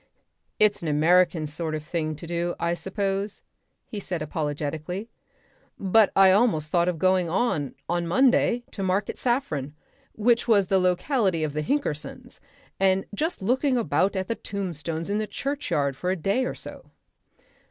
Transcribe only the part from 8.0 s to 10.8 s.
Monday, to Market Saffron, which was the